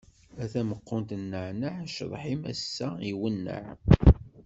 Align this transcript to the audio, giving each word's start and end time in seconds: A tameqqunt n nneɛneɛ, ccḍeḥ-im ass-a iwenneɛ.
A 0.43 0.45
tameqqunt 0.51 1.11
n 1.15 1.19
nneɛneɛ, 1.25 1.73
ccḍeḥ-im 1.91 2.41
ass-a 2.51 2.89
iwenneɛ. 3.09 3.65